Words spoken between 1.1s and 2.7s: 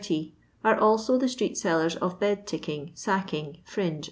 the street^tellen of bod tick